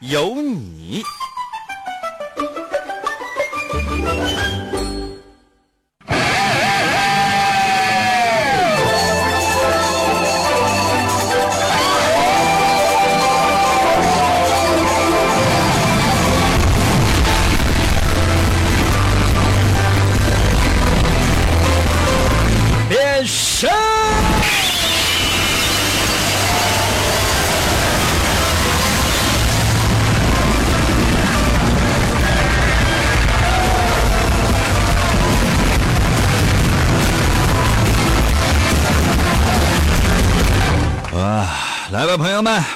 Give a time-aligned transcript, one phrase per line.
[0.00, 1.02] 有你。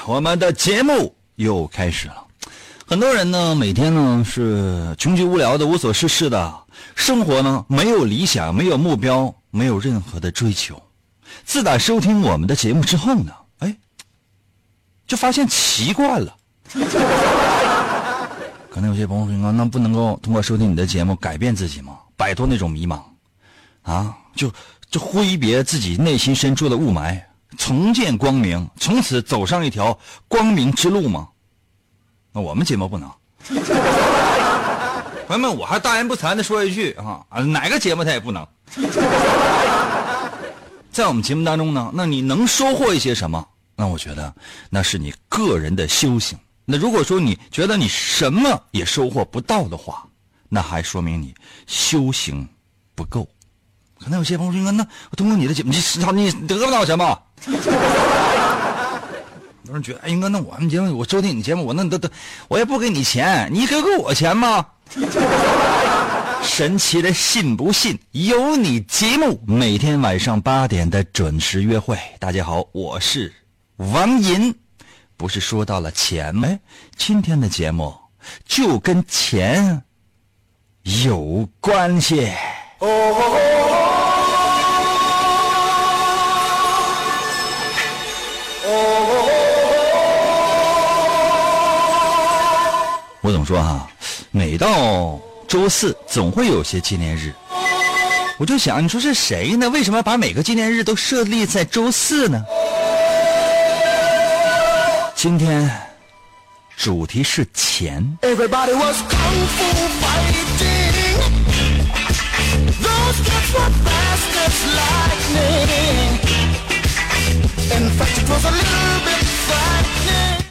[0.05, 2.25] 我们的节目又开始了。
[2.85, 6.53] 很多人呢，每天呢是穷极无聊的、无所事事的，
[6.95, 10.81] 生活呢没有理想、没有目标、没有任何的追求。
[11.43, 13.75] 自打收听我们的节目之后呢，哎，
[15.07, 16.35] 就发现习惯了。
[18.69, 21.97] 可能有些朋友说，那不能够通过收听你的节目改变自己吗？
[22.17, 23.01] 摆脱那种迷茫，
[23.81, 24.51] 啊，就
[24.89, 27.19] 就挥别自己内心深处的雾霾，
[27.55, 31.29] 重见光明，从此走上一条光明之路吗？
[32.31, 33.09] 那我们节目不能。
[35.27, 38.45] 朋友们，我还大言不惭的说一句啊，哪个节目他也不能。
[40.91, 43.47] 在我们节目当中呢，那你能收获一些什么？
[43.75, 44.33] 那我觉得
[44.69, 46.37] 那是你个人的修行。
[46.63, 50.05] 那如果说你觉得你什么也收获不到的话，
[50.47, 51.33] 那还说明你
[51.67, 52.47] 修行
[52.95, 53.27] 不够。
[54.05, 55.71] 可能有些朋友说，那我通过你的节目，
[56.13, 57.19] 你你得不到什么？
[59.63, 62.07] 有人觉得，哎，英哥，那我们节目，我收听你节目，我那都都，
[62.47, 64.63] 我也不给你钱，你给给我钱吗？
[66.43, 71.97] 神奇的信不信由你节目，每天晚上八点的准时约会。
[72.19, 73.33] 大家好，我是
[73.77, 74.53] 王银，
[75.17, 76.47] 不是说到了钱吗？
[76.95, 77.91] 今天的节目
[78.45, 79.81] 就跟钱
[80.83, 82.31] 有关系。
[93.25, 93.89] 我总说哈，
[94.29, 97.33] 每到周四总会有些纪念日。
[98.37, 99.67] 我就想，你说是谁呢？
[99.67, 102.39] 为什么把每个纪念日都设立在周四呢？
[105.15, 105.67] 今天
[106.77, 107.99] 主题是钱。
[108.21, 109.65] Everybody was kung fu
[109.99, 110.45] fighting.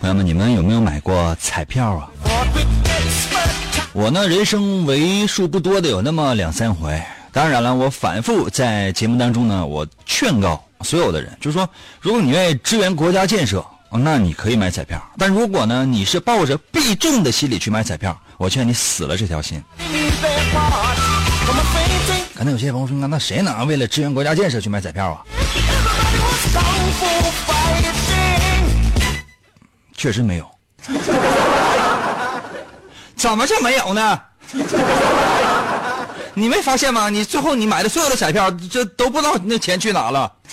[0.01, 2.34] 朋友们，你们有没有买过彩票啊？
[3.97, 7.01] 我呢，人生为数不多的有那么两三回。
[7.31, 11.69] 当然了，我反复在节目当中呢，我劝告所有的人，就是说，
[12.01, 19.63] 如果你愿意支援国家建设，那你可以买彩票；但如果呢，你是抱着必中的心理去买彩票，我劝你死了这条心。
[22.35, 25.23] 可能有些朋友说，那谁能为了支援国家建设去买彩票啊？
[29.97, 30.51] 确实没有。
[33.25, 34.21] 怎么就没有呢？
[36.35, 37.09] 你没发现吗？
[37.09, 40.31] 你最后你买的所有的彩票，这都不知道那钱去哪了。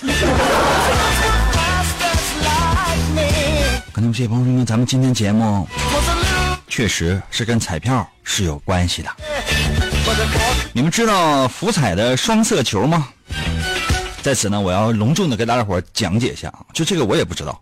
[3.92, 5.68] 可能有些朋友说，咱们今天节目
[6.66, 9.10] 确实是跟彩票是有关系的。
[10.72, 13.06] 你们知道福彩的双色球吗？
[14.22, 17.60] 在此呢，我要隆重的给大家伙讲解一下啊，就这个我也不知道，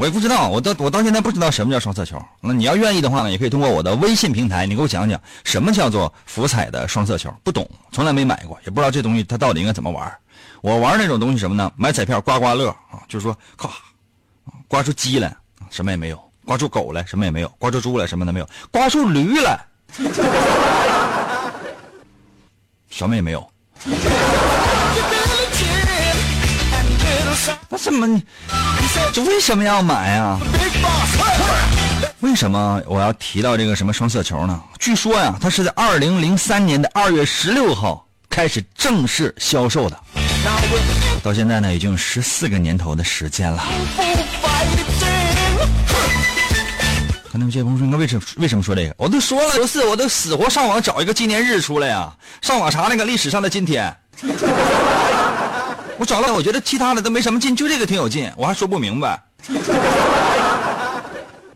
[0.00, 2.18] 我也不知道，我到我到现在不知道什么叫双色球。
[2.40, 7.30] 那你要愿意的话呢，也可以通过我的微信平台，你给我讲讲什么叫做福彩的双色球。
[7.44, 10.10] 不懂，从来没买过，也不知道这东西它到底应该怎么玩。
[10.62, 11.70] 我玩那种东西什么呢？
[11.76, 13.68] 买彩票刮刮乐啊，就是说，咔，
[14.68, 15.36] 刮出鸡来，
[15.68, 19.60] 什么也没有；刮出狗来，什么也没有；刮出猪来，什么都没有；刮出驴来，
[22.88, 23.46] 什么也没有。
[27.68, 28.22] 那怎么你
[29.12, 30.38] 这为什么要买啊？
[32.20, 34.60] 为什么我要提到这个什么双色球呢？
[34.78, 39.98] 据说呀，它是在二零零三年的二月十六号开始正式销售的，
[41.22, 43.64] 到现在呢已经十四个年头的时间了。
[43.96, 45.00] full fighting.
[47.32, 48.94] 可能有有些朋友说，应该为什么为什么说这个？
[48.98, 53.96] 我都说了，不是，我都死活上网找一个纪念日出来呀，上网查那个历史上的今天。
[56.00, 59.22] 我找了，我觉得其他的都没什么劲，就这个挺有劲，我还说不明白。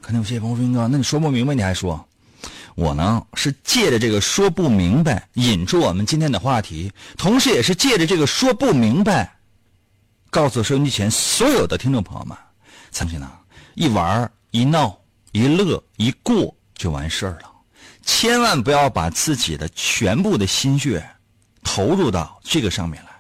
[0.03, 2.07] 可能有些朋友说，哥，那你说不明白你还说？
[2.75, 9.35] 我呢是借着这个说不明白引出我们今天的话题，同时也是借着这个说不明白，
[10.29, 12.37] 告诉收音机前所有的听众朋友们，
[12.91, 13.33] 咱们呢
[13.73, 14.95] 一玩一闹
[15.33, 17.51] 一乐一过就完事儿了，
[18.05, 21.03] 千万不要把自己的全部的心血
[21.63, 23.14] 投入到这个上面来。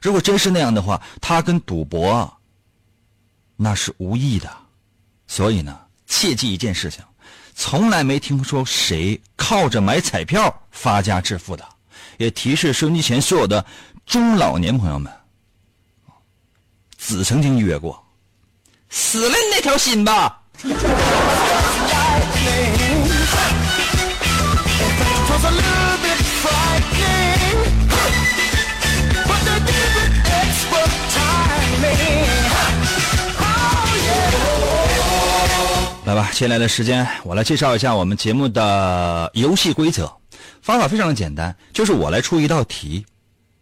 [0.00, 2.32] 如果真是那样的话，他跟赌博
[3.56, 4.50] 那是无异的。
[5.26, 7.02] 所以呢，切记一件事情。
[7.54, 11.68] 从来没听说谁靠着买彩票发家致富的，
[12.16, 13.66] 也提示收音机前所有的
[14.06, 15.12] 中老年朋友们，
[16.96, 18.00] 子曾经约过，
[18.90, 20.40] 死了你那条心吧。
[36.18, 40.12] 吧，接下来的时间我来介绍一下我们节目的游戏规则。
[40.60, 43.06] 方法非常的简单，就是我来出一道题，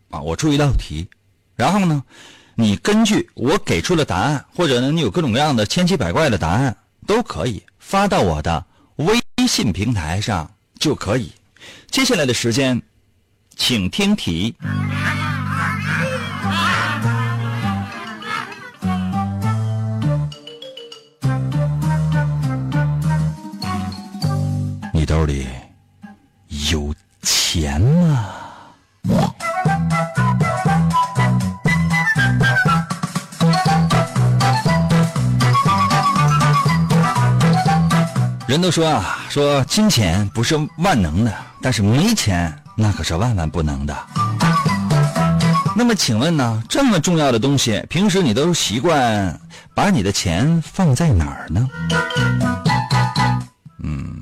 [0.09, 1.07] 啊，我出一道题，
[1.55, 2.03] 然后呢，
[2.55, 6.75] 你根据我给出的答案，或者呢你有各种各样的千奇百怪的答案，
[7.07, 8.65] 都可以发到我的
[8.97, 11.31] 微信平台上就可以。
[11.91, 12.81] 接下来的时间，
[13.55, 14.55] 请听题。
[25.07, 25.47] 兜里
[26.69, 26.93] 有
[27.23, 28.27] 钱吗？
[38.49, 41.33] 人都说啊，说金钱不是万能的，
[41.63, 43.97] 但是没钱那可是万万不能的。
[45.77, 49.39] 那么，请问呢，这么重要的东西，平时你都习惯
[49.73, 51.69] 把你的钱放在哪儿呢？
[53.85, 54.16] 嗯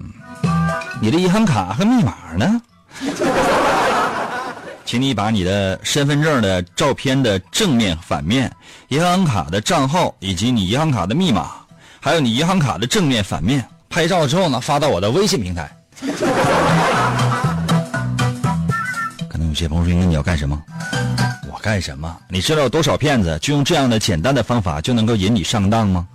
[1.01, 2.61] 你的银行卡和密码呢？
[4.87, 8.51] 请你把你的身份证的照片的正面、反面、
[8.89, 11.51] 银行卡的账号以及你银行卡的密码，
[12.01, 15.71] 还有你银行卡的正面、反面拍照之后呢，发到我的微信平台。
[19.29, 20.63] 可能有些朋友说：“你要干什么？”
[21.51, 22.15] 我干什么？
[22.29, 26.07] 你知道有多少骗子就用这样的简单的方法就能够引你上当吗？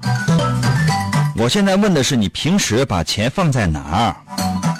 [1.36, 4.16] 我现在问的是你平时把钱放在哪儿？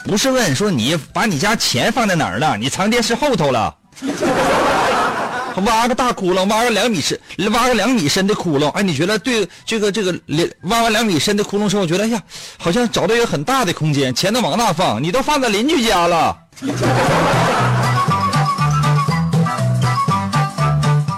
[0.10, 2.58] 不是问说你把你家钱放在哪儿了？
[2.58, 3.76] 你藏电视后头了？
[5.68, 7.20] 挖个大窟窿，挖个两米深，
[7.52, 8.70] 挖个两米深的窟窿。
[8.70, 10.20] 哎，你觉得对这个这个
[10.64, 12.20] 挖完两米深的窟窿之后，觉得哎呀，
[12.58, 16.36] 好像找到一个很大的空间，钱都往那放，你都放在邻居家了。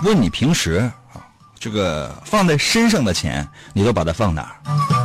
[0.03, 1.23] 问你平时啊，
[1.57, 5.00] 这个放在身上的钱，你都把它放哪儿？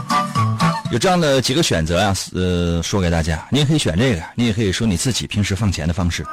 [0.93, 6.25] 有这样的几个选择呀，呃，说给大家，你也可以选这个，你也可以说你自己平时放钱的方式。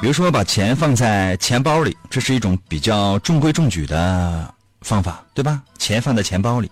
[0.00, 5.62] 比如说把钱放在钱包里，这是一种比较中规中矩的方法，对吧？
[5.78, 6.70] 钱放在钱包里，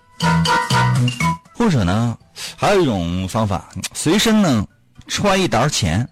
[1.53, 2.17] 或者呢，
[2.57, 4.65] 还有一种方法，随身呢
[5.07, 6.05] 揣一沓钱。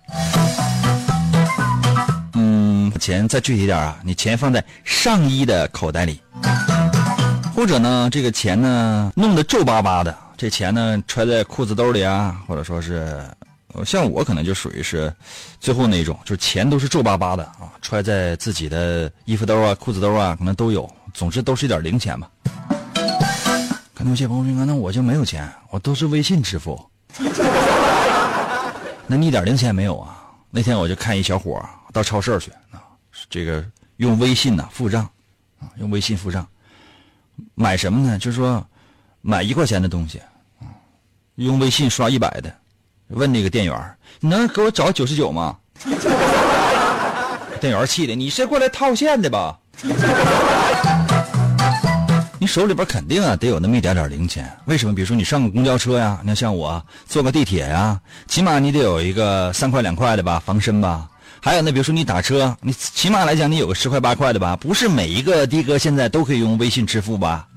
[2.35, 6.21] 嗯，钱再具体点啊，你钱放在上衣的口袋里。
[7.59, 13.21] 或者呢，这个钱呢弄得皱巴巴的，这钱呢揣在裤子兜里啊，或者说是，
[13.85, 15.13] 像我可能就属于是
[15.59, 22.31] 最后那种，就是钱都是皱巴巴的啊，揣在自己的衣服兜啊、裤子兜啊，可能都有，总之都是一点零钱吧。
[23.93, 26.81] 可能有些朋友说，那我就没有钱，我都是微信支付。
[29.05, 30.15] 那你一点零钱没有啊？
[30.49, 31.61] 那天我就看一小伙
[31.91, 32.79] 到超市去啊，
[33.29, 33.61] 这个
[33.97, 35.03] 用微信呢付账
[35.59, 36.47] 啊，用微信付账。
[37.55, 38.17] 买什么呢？
[38.17, 38.65] 就是说，
[39.21, 40.21] 买一块钱的东西，
[41.35, 42.53] 用微信刷一百的，
[43.07, 45.57] 问那个店员你能给我找九十九吗？”
[47.59, 49.59] 店员气的：“你是过来套现的吧？
[52.39, 54.49] 你手里边肯定啊得有那么一点点零钱。
[54.65, 54.95] 为什么？
[54.95, 61.09] 比如说你上个公交车呀，那像我坐个地铁呀，起码你得有一个三块两块的吧，防身吧。”
[61.41, 64.55] 还有那，比如说你打车，你起码来讲你有个十块八块的吧？
[64.55, 67.47] 不是每一个的哥现在都可以用微信支付吧？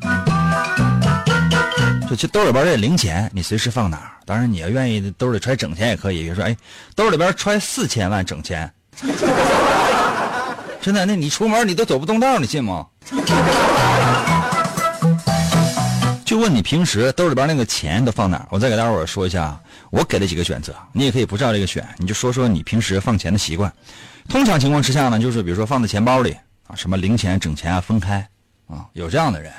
[2.08, 4.12] 就就兜里边这零钱，你随时放哪儿？
[4.26, 6.22] 当然你要愿意兜里揣整钱也可以。
[6.22, 6.56] 比如说，哎，
[6.94, 8.70] 兜里边揣四千万整钱，
[10.80, 12.86] 真的，那你出门你都走不动道，你信吗？
[16.32, 18.48] 就问你平时兜里边那个钱都放哪儿？
[18.50, 23.70] 我再给大伙儿说一下，我给了几个选择，你也可以不照这个选，你就说说你平时放钱的习惯。
[24.30, 26.34] 通常情况之下呢，就是比如说放在钱包里
[26.68, 28.26] 啊，什么零钱、整钱啊分开
[28.66, 29.52] 啊，有这样的人。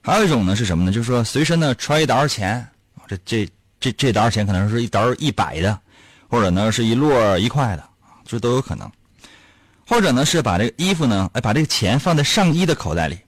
[0.00, 0.90] 还有一种呢是什么呢？
[0.90, 2.66] 就是说随身呢揣一沓钱，
[3.06, 5.78] 这这这这沓钱可能是一沓一百的，
[6.26, 7.84] 或者呢是一摞一块的，
[8.24, 8.90] 这都有可能。
[9.86, 13.18] 或者呢是把这个衣服呢，哎把这个钱放在上衣的口袋里。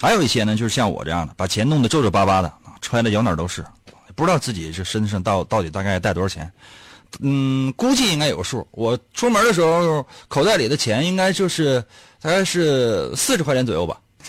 [0.00, 3.64] 还有一些呢就是像我这样的，把钱弄得皱皱巴巴的，揣的摇哪都是，
[4.14, 6.50] 不知道自己这身上到到底大概带多少钱。
[7.20, 8.66] 嗯，估计应该有数。
[8.72, 11.82] 我出门的时候口袋里的钱应该就是
[12.20, 13.96] 大概是四十块钱左右吧。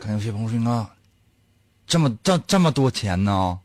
[0.00, 0.88] 看有些朋友说啊，
[1.86, 3.58] 这么这这么多钱呢？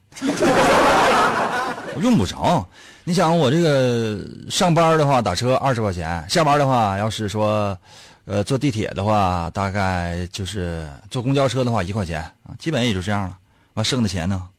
[1.95, 2.67] 我用不着。
[3.05, 4.19] 你想我这个
[4.49, 7.77] 上班的话打车二十块钱，下班的话要是说，
[8.25, 13.37] 呃坐地铁的话大概就是坐公交车的话一块钱啊，基本也就这样了。
[13.73, 14.49] 完剩的钱呢？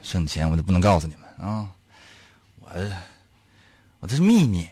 [0.02, 1.68] 剩的钱我都不能告诉你们啊，
[2.60, 2.70] 我
[4.00, 4.68] 我这是秘密。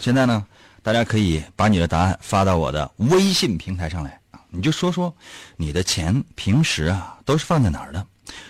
[0.00, 0.46] 现在呢，
[0.82, 5.14] 大家可以把你的答案发到我的微信平台上来啊，你就说说
[5.56, 8.06] 你的钱平时啊都是放在哪儿的，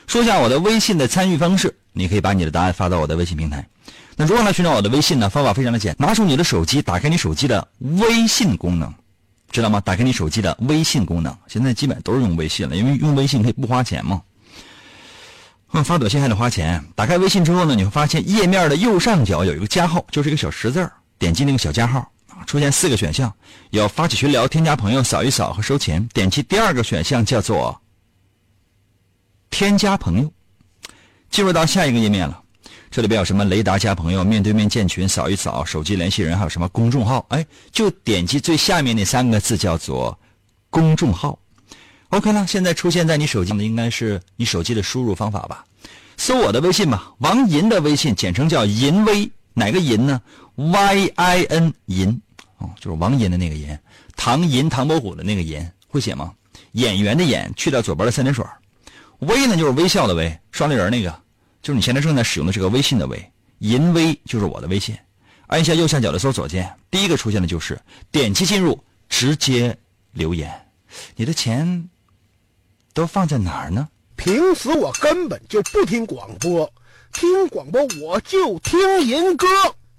[0.07, 1.75] 说一下我的微信的参与方式。
[1.93, 3.67] 你可以把你的答案发到我的微信平台。
[4.17, 5.29] 那如何来寻找我的微信呢？
[5.29, 8.93] 方法非常的简单，拿出你的手机，打开你手机的微信功能，
[9.51, 9.81] 知道吗？
[9.81, 14.21] 打开你手机的微信功能，现在基本都是用微信了，因为用微信可以不花钱嘛。
[15.73, 16.83] 嗯，发短信还得花钱。
[16.95, 20.89] 打开微信之后呢，你会发现页面的右上角有一个加号，就是一个小十字。
[21.19, 23.33] 点击那个小加号啊，出现四个选项，
[23.71, 26.07] 有发起群聊、添加朋友、扫一扫和收钱。
[26.13, 27.81] 点击第二个选项叫做
[29.53, 30.33] 添加朋友，
[31.31, 32.43] 进入到下一个页面了。
[32.91, 37.25] 这里边有什么雷达加朋友、面对面建群、扫一扫、手机联系人，还有什么公众号？
[37.29, 40.19] 哎，就点击最下面那三个字叫做
[40.71, 41.39] 公众号。
[42.09, 45.65] OK 了，现在出现在你手机的应该是你手机的输入方法吧？
[46.17, 50.21] 搜我的微信吧，王银的微信，简称叫银微，哪个银呢
[50.55, 52.21] ？Y I N 银
[52.57, 53.79] 哦，就是王银的那个银，
[54.17, 56.33] 唐银唐伯虎的那个银，会写吗？
[56.73, 58.43] 演员的演，去掉左边的三点水。
[59.23, 61.23] 微呢就是微笑的微，双立人那个，
[61.63, 63.33] 就是你现在正在使用的这个微信的微。
[63.59, 64.97] 银微就是我的微信，
[65.47, 68.77] 按一下右下角的搜索键，第一个出现的就是点击进入，
[69.09, 69.77] 直接
[70.11, 70.51] 留言。
[71.15, 71.89] 你的钱
[72.93, 73.89] 都放在哪儿呢？
[74.17, 76.69] 平时我根本就不听广播，
[77.13, 79.47] 听广播我就听银歌，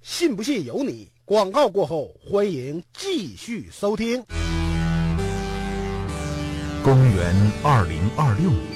[0.01, 1.09] 信不信由你。
[1.23, 4.21] 广告过后，欢迎继续收听。
[6.83, 8.72] 公元二零二六年，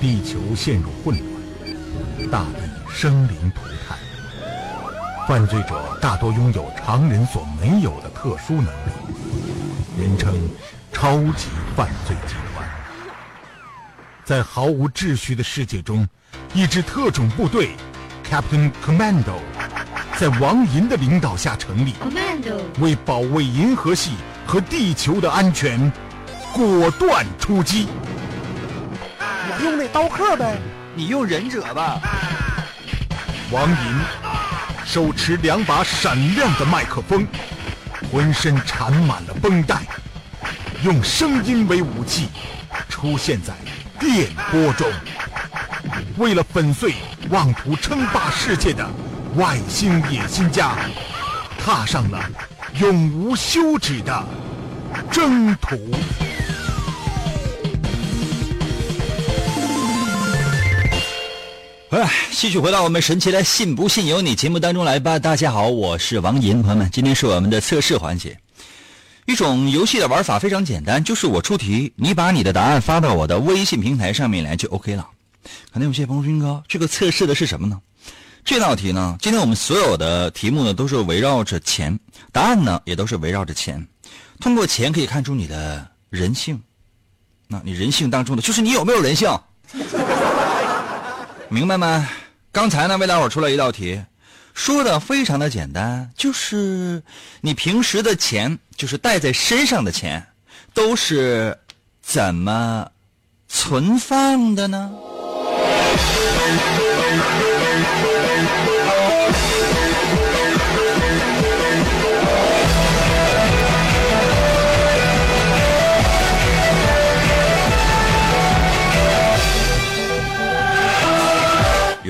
[0.00, 3.98] 地球陷入混乱，大地生灵涂炭，
[5.28, 10.34] 犯罪者大多拥有常人所没有的特殊能力，人称
[10.92, 12.68] 超级犯罪集团。
[14.24, 16.08] 在毫无秩序的世界中，
[16.54, 17.70] 一支特种部队
[18.28, 19.38] Captain Commando
[20.16, 21.94] 在王银的领导下成立，
[22.80, 24.12] 为保卫银河系
[24.46, 25.92] 和地球的安全，
[26.52, 27.88] 果断出击。
[29.44, 30.56] 我用那刀客呗，
[30.94, 32.00] 你用忍者吧。
[33.50, 33.76] 王银
[34.84, 37.26] 手持两把闪亮的麦克风，
[38.10, 39.82] 浑身缠满了绷带，
[40.84, 42.28] 用声音为武器，
[42.88, 43.52] 出现在
[43.98, 44.90] 电波中。
[46.18, 46.94] 为了粉碎
[47.30, 48.88] 妄图称霸世界的
[49.34, 50.76] 外星野心家，
[51.58, 52.20] 踏上了
[52.78, 54.24] 永无休止的
[55.10, 55.90] 征途。
[61.92, 65.18] 哎，继续回到我们神奇的“信不信由你”节目当中来吧。
[65.18, 68.34] 大家好，我是王银，朋友们，今天是我们的测试环节。
[69.26, 75.06] 一种游戏的玩法非常简单，就是我出题，你把你的答案发到我的微信平台上面来就 OK 了。
[75.70, 77.78] 可能有些朋友说：“军哥，这个测试的是什么呢？”
[78.42, 82.00] 这道题呢，今天我们所有的题目呢都是围绕着钱，
[82.32, 83.86] 答案呢也都是围绕着钱。
[84.40, 86.58] 通过钱可以看出你的人性，
[87.48, 89.28] 那你人性当中的就是你有没有人性。
[91.52, 92.08] 明白吗？
[92.50, 94.02] 刚才呢，为大伙出了一道题，
[94.54, 97.02] 说的非常的简单，就是
[97.42, 100.26] 你平时的钱，就是带在身上的钱，
[100.72, 101.58] 都是
[102.00, 102.90] 怎么
[103.48, 104.90] 存放的呢？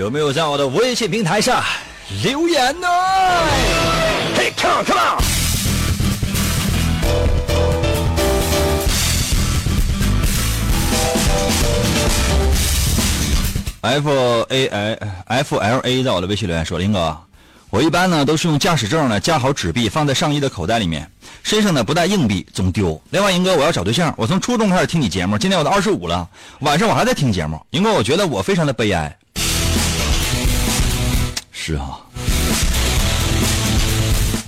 [0.02, 1.62] 有没有在我的微信平台上
[2.24, 2.88] 留言呢
[4.36, 5.22] ？Hey, come on, come on.
[13.82, 14.10] F
[14.48, 17.16] A I F L A 在我的微信留言说：“林哥，
[17.70, 21.08] 我一般呢都是用驾驶证呢夹好纸币放在上衣的口袋里面，
[21.44, 23.00] 身上呢不带硬币总丢。
[23.10, 26.28] 另外，林哥，我要找对象，我从初中开始听你节目，今年我都二十五了，
[26.58, 27.64] 晚上我还在听节目。
[27.70, 29.16] 林哥，我觉得我非常的悲哀，
[31.64, 32.00] 是啊，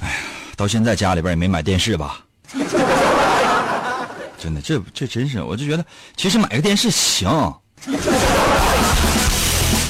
[0.03, 0.17] 哎呀，
[0.57, 2.19] 到现在家里边也没买电视吧？
[4.37, 7.31] 真的，这这真是，我就觉得其实买个电视行。”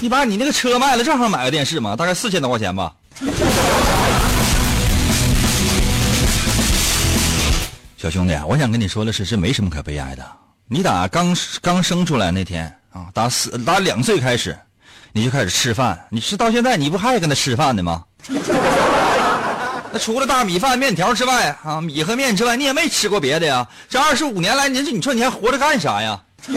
[0.03, 2.93] 你把你那个车卖了，正好买个电视嘛，大概四千多块钱吧。
[7.97, 10.23] 小兄弟，我想跟你说的是，这没什么可悲哀的。
[10.69, 14.55] 你打刚刚生出来那天啊，打四打两岁开始，
[15.17, 18.03] 你就开始吃饭，你吃到现在，你不还跟他吃饭呢吗？
[19.93, 23.65] 那除了大米饭、面条之外啊，米和面之外，你也没吃过别的呀。
[23.89, 26.21] 这二十五年来，你这你说你还活着干啥呀？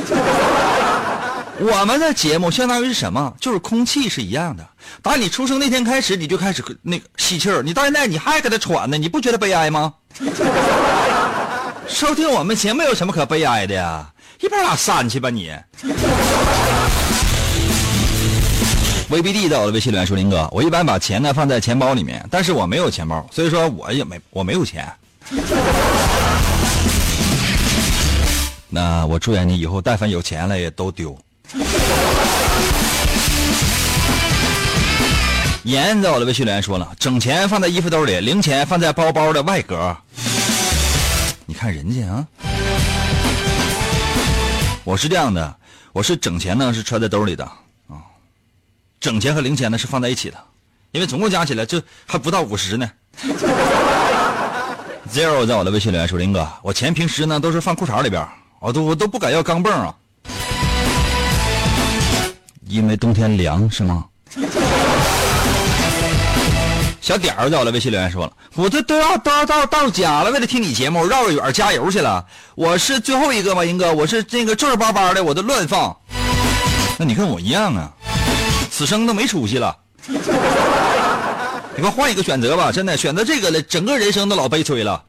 [1.59, 3.31] 我们的节目相当于是什么？
[3.39, 4.67] 就是空气是一样的。
[5.03, 9.93] 打你出生那天开始，你就开始那个吸气儿，你到现在你还搁那喘呢，你不觉得悲哀吗？
[11.87, 14.07] 收听我们节目有什么可悲哀的呀？
[14.41, 15.51] 一边拉散去吧你
[19.09, 24.91] ！VBD 在我的微信留言说：“林哥，我一般把钱呢放在钱包里面，但是我没有钱包，所以说我也没我没有钱。
[28.69, 31.17] 那我祝愿你以后但凡有钱了也都丢。
[35.63, 39.95] ”严在我的微信留言说了：“整钱放在衣服兜里，零钱放在包包的外格。”
[41.45, 42.27] 你看人家啊，
[44.83, 45.55] 我是这样的，
[45.93, 47.49] 我是整钱呢是揣在兜里的，
[48.99, 50.37] 整钱和零钱呢是放在一起的，
[50.91, 52.89] 因为总共加起来就还不到五十呢。
[55.13, 58.27] Zero 在我的微信留言说：“林哥，我钱平时呢都是放裤衩里边，
[58.59, 59.95] 我都我都不敢要钢镚啊。”
[62.67, 64.05] 因为冬天凉是吗？
[66.99, 72.25] 小点儿在我的微信留言说了，我这都要都要到到家了，为了听你节目，绕着远加油去了。
[72.55, 73.93] 我是最后一个吗，英哥？
[73.93, 75.95] 我是这个正儿八百的，我都乱放。
[76.99, 77.93] 那你跟我一样啊，
[78.77, 79.75] 此生都没出息了。
[81.75, 85.03] 你们换一个选择吧，真的选择这个了，整个人生都老悲催了。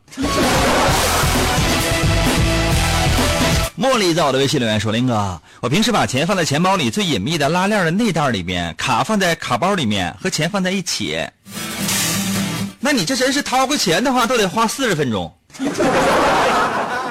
[3.79, 11.23] 茉莉在我的微信留言说：“林哥，我平时把钱放在钱包里最隐秘的拉链的内袋里面，卡放在卡包里面，和钱放在一起。
[12.81, 15.31] 那你这真是掏个钱的话，都得花四十分钟。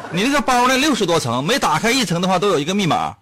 [0.10, 3.14] 你那个包呢，六十多层，每打开一层的话，都有一个密码。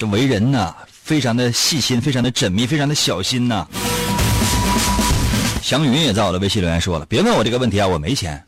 [0.00, 3.66] 这为人呐，非常的细心，非常的缜密，非常的小心呐。”
[5.60, 8.42] 祥云也在我的微信留言说了：“别问我这个问题啊，我没钱。”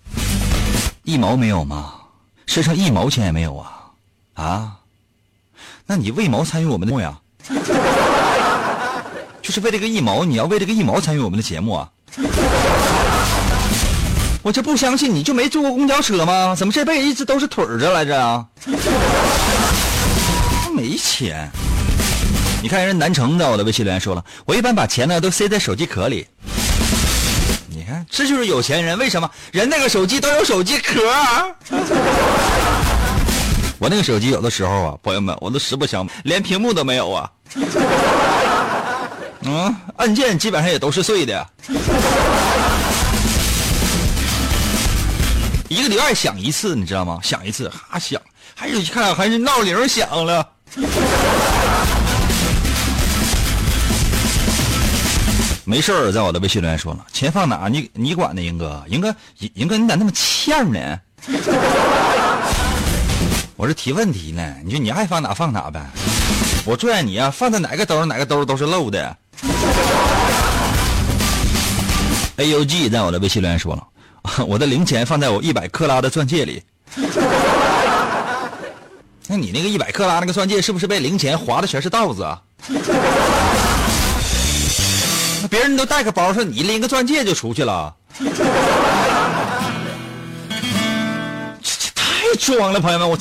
[1.05, 1.93] 一毛没有吗？
[2.47, 3.71] 身上一毛钱也没有啊！
[4.33, 4.73] 啊？
[5.85, 7.19] 那你为毛参与我们的节目呀？
[9.43, 11.87] 就是为这个一毛，你要为这个一毛参与我们的节目啊？
[14.41, 16.55] 我就不相信，你就没坐过公交车吗？
[16.57, 18.47] 怎么这辈子一直都是腿着来着啊？
[20.83, 21.49] 没钱。
[22.61, 26.27] 你看人南城在我的微信留言说了，我一般把钱呢都塞在手机壳里。
[27.69, 28.99] 你看，这就是有钱人。
[28.99, 31.01] 为什么人那个手机都有手机壳？
[33.79, 37.31] 我那个手机有的时候啊，朋友们，我都实不相瞒，连屏幕都没有啊。
[39.43, 41.47] 嗯，按键基本上也都是碎的。
[45.69, 47.21] 一个礼拜响一次，你知道吗？
[47.23, 48.21] 响一次，哈响，
[48.57, 50.45] 还有一看还是闹铃响了。
[55.65, 57.69] 没事儿，在我的微信留言说了，钱放哪？
[57.69, 58.83] 你你管呢，英哥？
[58.89, 59.15] 英哥，
[59.55, 60.99] 英哥，你咋那么欠呢？
[63.57, 65.81] 我是提问题呢，你说你爱放哪放哪呗。
[66.65, 69.17] 我祝愿你啊，放在哪个兜哪个兜都是漏的。
[72.37, 73.87] A U G 在我的微信留言说了，
[74.49, 76.63] 我的零钱放在我一百克拉的钻戒里。
[79.33, 82.39] 那你那个一百克拉那个钻戒是不是被零钱划的全是道子啊？
[85.49, 88.27] 别人都带个包，说你拎个钻戒就出去了，这
[91.63, 93.17] 这太装了，朋友们，我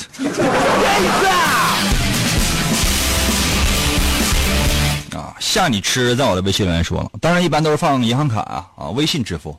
[5.16, 9.58] 啊吓你吃，在我的微信留言说了，当然一般都是放银行卡啊啊，微信支付，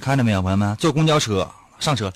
[0.00, 1.48] 看着没有，朋友们，坐公交车
[1.78, 2.12] 上车，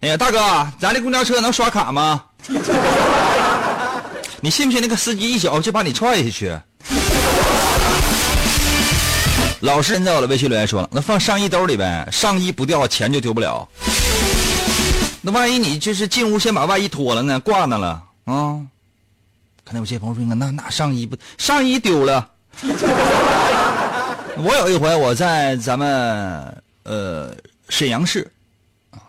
[0.00, 0.38] 哎呀，大哥，
[0.78, 2.22] 咱这公交车能刷卡吗？
[4.40, 6.56] 你信不信那个司机一脚就把你踹下去？
[9.60, 13.68] 老实人在我的微信留言说了，那放上衣兜里呗，上衣不掉，钱就丢不了。
[15.20, 18.60] 那万一你就是进屋先把外衣脱了呢，挂那了，啊。
[19.64, 22.30] 可能有些朋友说，那那上衣不上衣丢了。
[24.40, 27.34] 我有一回我在咱们呃
[27.68, 28.30] 沈阳市啊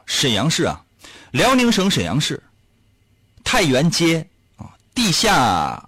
[0.10, 0.84] 沈阳市啊
[1.32, 2.42] 辽宁省沈阳市
[3.44, 5.88] 太原街啊地下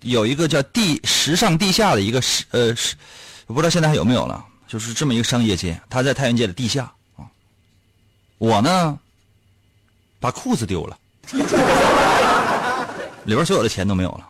[0.00, 2.96] 有一个叫地时尚地下的一个呃是
[3.46, 7.24] 我不知道现在还有没有了，就是这么一个商业街，它在太原街的地下啊。
[8.38, 8.98] 我呢
[10.18, 10.98] 把裤子丢了，
[13.24, 14.28] 里边所有的钱都没有了。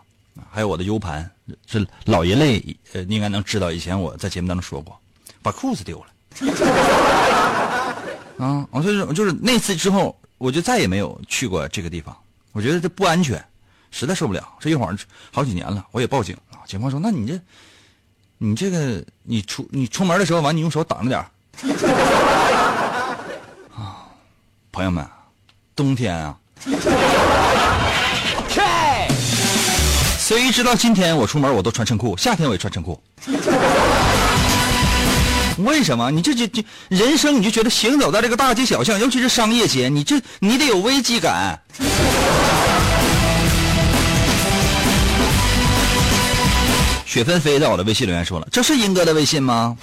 [0.51, 1.31] 还有我的 U 盘，
[1.67, 3.73] 是老一类，呃，应该能知道。
[3.73, 4.99] 以前我在节目当中说过，
[5.41, 6.07] 把裤子丢了。
[8.39, 12.17] 啊，我就是就是那次之后，我就再也没有去过这个地方。
[12.53, 13.43] 我觉得这不安全，
[13.91, 14.47] 实在受不了。
[14.61, 14.97] 这一晃
[15.31, 16.59] 好几年了，我也报警了。
[16.67, 17.41] 警方说：“那你这，
[18.39, 21.21] 你这个，你出你出门的时候，完你用手挡着点
[23.75, 24.07] 啊，
[24.71, 25.07] 朋友们，
[25.75, 26.37] 冬天啊。
[30.19, 32.99] 所以直到今天，我出门我都穿衬裤，夏天我也穿衬裤。
[35.59, 36.11] 为什么？
[36.11, 41.61] 你这这这人生，你就觉得行走在这个大街小巷，尤其是商业街，你这你得有危机感。
[47.05, 49.77] 雪纷飞在我的微信留言说了：“这是英哥的微信吗？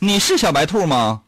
[0.00, 1.20] 你是小白兔吗？”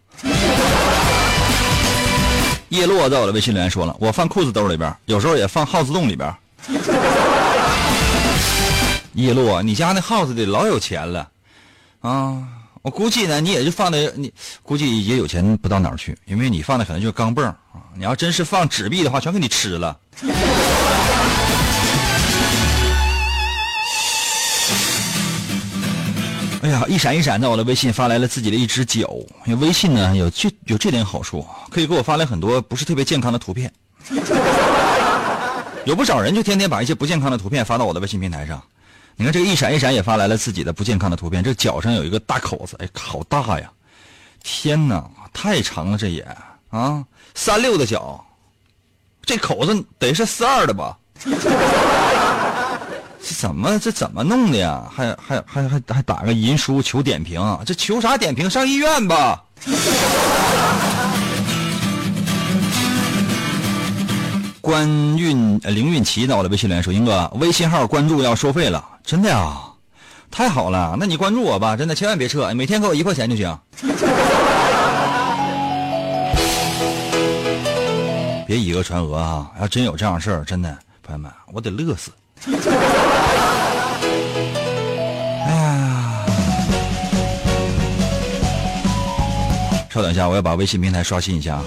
[2.70, 6.34] 叶落在我的微信留言说了：“我放裤子兜里边，有时候也放耗子洞里边。”
[9.14, 11.28] 叶落，你家那耗子得老有钱了，
[12.00, 12.46] 啊！
[12.82, 14.32] 我估计呢，你也就放的，你
[14.62, 17.56] 估计也有钱不到哪儿去，因为你放的可能就是钢镚啊。
[17.94, 19.98] 你要真是放纸币的话，全给你吃了。
[26.62, 29.10] 哎呀，一闪一闪，在我的微信发来了自己的一只脚。
[29.44, 33.70] 因为微信呢有这有这点好处，可以给我发来很多不是特别健康的图片。
[35.84, 38.62] 有不少人就天天把一些不健康的图片发到我的微信平台上。
[39.20, 43.70] 你看这个一闪一闪也发来了自己的不健康的图片，这脚上有一个大口子，哎，好大呀！
[44.42, 46.26] 天哪，太长了，这也
[46.70, 47.04] 啊，
[47.34, 48.24] 三六的脚，
[49.20, 50.96] 这口子得是四二的吧？
[53.22, 54.90] 这怎么这怎么弄的呀？
[54.90, 58.48] 还还还还还打个银书求点评，这求啥点评？
[58.48, 59.44] 上医院吧！
[64.70, 69.60] 关运凌运奇在我的微信留言说：“英哥，微信号关注要收费了，真的呀？
[70.30, 73.58] 太好了，那你关注我吧，真的千万别撤，每天给我一块钱就行。
[78.46, 79.50] 别以讹传讹啊！
[79.60, 82.12] 要真有这样事儿，真的，朋友们，我得乐死。
[85.46, 86.24] 哎呀，
[89.90, 91.60] 稍等一下，我要把微信平台刷新一下。”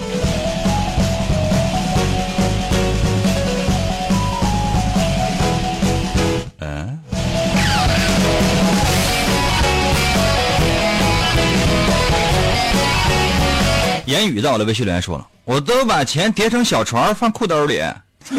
[14.06, 17.82] 言语在我的微信留言说了，我都把钱叠成小船放裤兜里。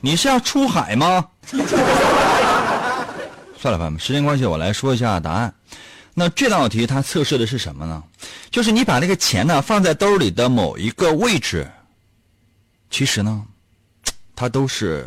[0.00, 1.28] 你是要出海吗？
[3.58, 5.54] 算了，朋友们，时间关系，我来说一下答案。
[6.14, 8.02] 那这道题它测试的是什么呢？
[8.50, 11.70] 就是你把那个钱呢放在兜里的某一个位置，
[12.90, 13.42] 其实呢，
[14.34, 15.06] 它都是。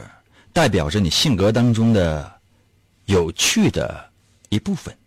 [0.54, 2.32] 代表着你性格当中的
[3.08, 4.10] 有趣的
[4.48, 4.98] 一部分。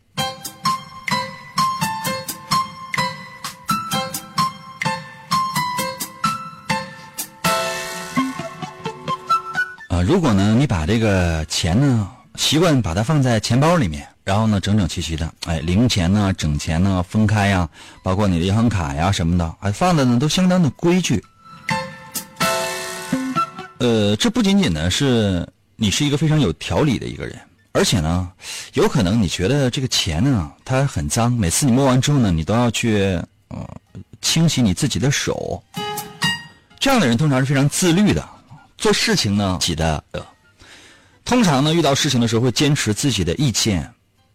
[10.06, 17.68] 如果呢，你把这个钱呢，习惯把它放在钱包里面，然后呢，整整齐齐的，哎，零钱呢，整钱呢，分开呀，
[18.02, 21.22] 包括你的银行卡呀什么的，哎，放的呢都相当的规矩。
[23.78, 27.38] 呃，这不仅仅呢是你是一个非常有条理的一个人，
[27.72, 28.30] 而且呢，
[28.74, 33.68] 有可能你觉得这个钱呢它很脏，每次你摸完之后呢，你都要去呃
[34.20, 35.62] 清洗你自己的手。
[36.80, 38.28] 这样的人通常是非常自律的，
[38.78, 40.02] 做事情呢记得，
[41.24, 43.92] 通常呢遇到事情的时候会坚持自己的意见，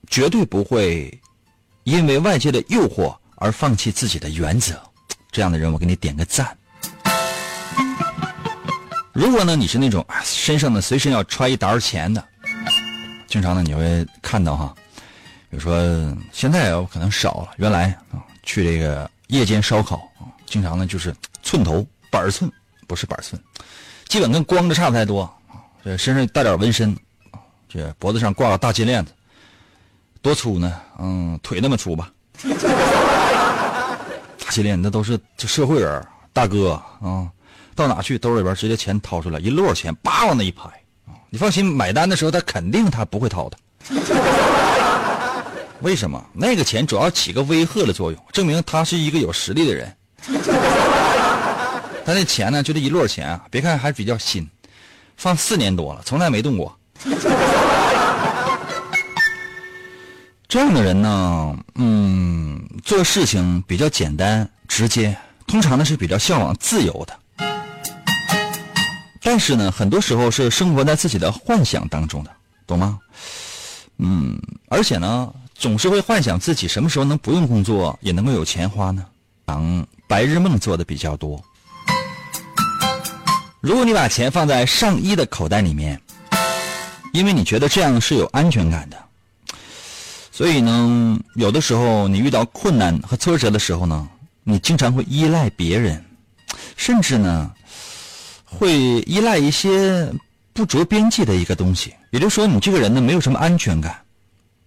[0.08, 1.20] 绝对不会
[1.86, 4.80] 因为外界的诱惑而放弃自己的原则。
[5.32, 6.56] 这样的人，我给你点个赞。
[9.14, 12.24] 如果呢，你是那种身上呢随身要揣一沓钱的，
[13.28, 14.76] 经常呢你会看到哈，
[15.50, 15.76] 比如说
[16.32, 22.52] 现在可能少了，原来啊去这个夜间烧烤啊，经常呢就是寸头板寸，
[22.88, 23.42] 不是板寸，
[24.14, 25.28] 基本跟光着差不太多，
[25.84, 26.96] 这身上带点纹身，
[27.68, 29.12] 这脖子上挂个大金链子，
[30.22, 30.72] 多粗呢？
[31.00, 32.12] 嗯，腿那么粗吧，
[32.44, 32.52] 大
[34.52, 37.28] 金链那都是就社会人大哥啊。
[37.74, 40.66] 到哪去兜里边直接钱掏出来，一摞钱叭往那一拍
[41.08, 41.18] 啊！
[41.32, 43.58] 你放心，买单的时候他肯定他不会掏的。
[45.82, 46.24] 为什么？
[46.34, 49.92] 那个钱主要起个威吓的作用，证明他是一个有实力的人。
[52.06, 54.48] 他那钱呢，就这一摞钱啊，别看还比较新，
[55.16, 56.78] 放四年多了，从来没动过。
[60.48, 67.20] 这样的人呢，嗯，做事情比较简单直接，通常呢是比较向往自由的。
[69.22, 72.32] 但是呢，很多时候是生活在自己的幻想当中的，
[72.68, 73.00] 懂吗？
[73.98, 74.38] 嗯，
[74.68, 79.06] 而且呢，总是会幻想自己什么时候能不用工作，也能够有钱花呢？
[79.46, 81.42] 当白日梦做的比较多。
[83.64, 85.98] 如果你把钱放在上衣的口袋里面，
[87.14, 88.98] 因为你觉得这样是有安全感的。
[90.34, 94.06] 所以呢，有的时候你遇到困难和挫折的时候呢，
[94.44, 96.04] 你经常会依赖别人，
[96.76, 97.50] 甚至呢，
[98.44, 100.12] 会依赖一些
[100.52, 101.94] 不着边际的一个东西。
[102.12, 103.98] 也就是说，你这个人呢，没有什么安全感，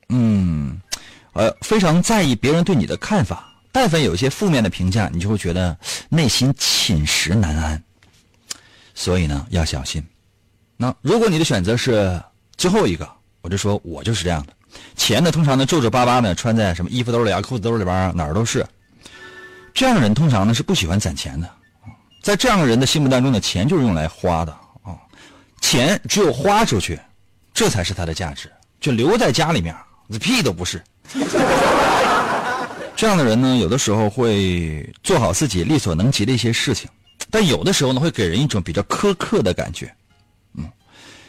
[0.09, 0.80] 嗯，
[1.35, 3.46] 呃，非常在意别人对你的看法。
[3.70, 5.76] 但凡有一些负面的评价，你就会觉得
[6.09, 7.82] 内心寝食难安。
[8.96, 10.02] 所以呢，要小心。
[10.76, 12.20] 那如果你的选择是
[12.56, 13.09] 最后一个，
[13.42, 14.52] 我就说我就是这样的。
[14.96, 18.66] 钱呢，通常呢皱皱巴巴的穿在什么衣服兜里啊、裤子兜里边哪儿都是。
[19.72, 21.48] 这样的人通常呢是不喜欢攒钱的，
[22.22, 24.96] 在这样的人的心目当中呢，钱就是用来花的啊，
[25.61, 26.98] 钱只有花出去，
[27.52, 28.50] 这才是它的价值。
[28.80, 29.74] 就留在家里面，
[30.18, 30.82] 屁都不是。
[32.94, 36.88] 这样的人呢，有的时候会做好自己力所能及的一些事情，
[37.30, 39.92] 但有的时候呢，会给人一种比较苛刻的感觉。
[40.54, 40.68] 嗯，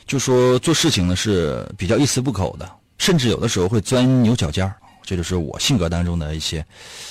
[0.05, 2.69] 就说做事情呢是比较一丝不苟的。
[2.97, 6.65] 甚至有的时候会钻牛角尖儿，这就是我性格当中的一些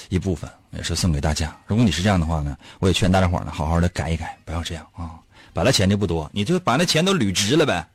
[0.08, 1.56] 一部分，也是送给大家。
[1.66, 5.12] 如果你是这样的话呢，我也劝大家伙呢，好好的改一改，不要这样啊。
[5.52, 7.86] 本来钱就不多，你就把那钱都捋直了呗。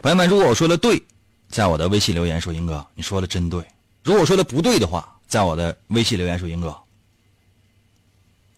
[0.00, 1.02] 朋友们，如果我说的对，
[1.48, 3.60] 在我的微信留言说英哥，你说的真对；
[4.04, 6.74] 如果说的不对的话，在我的微信留言说英哥，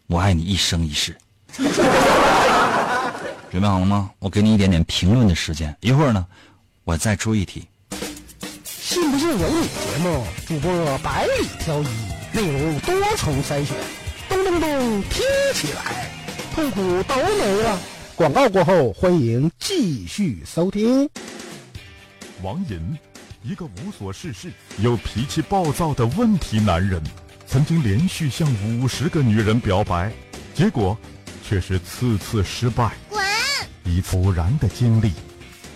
[0.09, 1.14] 我爱你一生一世。
[3.51, 4.11] 准备好了吗？
[4.18, 6.27] 我给你一点点评论的时间，一会儿呢。
[6.85, 7.68] 我再出一题，
[8.64, 9.66] 信不信由你。
[9.66, 11.87] 节目主播百里挑一，
[12.33, 13.77] 内容多重筛选，
[14.31, 16.11] 咚咚咚听起来，
[16.55, 17.79] 痛苦都没了。
[18.16, 21.07] 广告过后，欢迎继续收听。
[22.42, 22.99] 王银，
[23.42, 27.03] 一个无所事事又脾气暴躁的问题男人，
[27.51, 30.13] 曾经连续向五十个女人表白，
[30.53, 30.95] 结果
[31.43, 32.93] 却是次次失败。
[33.09, 33.23] 滚！
[33.85, 35.13] 一次偶然的经历。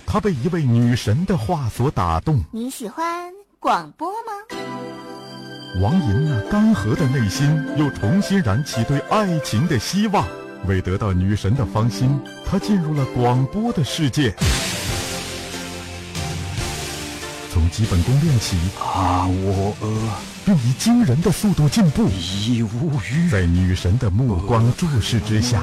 [0.06, 2.38] 他被一位女神的话所打动。
[2.52, 4.32] 你喜欢广播吗？
[5.80, 10.28] 王莹那干涸的内心又重新燃起对爱情的希望。
[10.66, 14.34] 为得到女神的芳心，他进入了广播的世界。
[17.52, 19.88] 从基本功练起啊，我呃，
[20.46, 22.08] 并以惊人的速度进步。
[22.08, 23.28] 已无语。
[23.30, 25.62] 在女神的目光注视之下，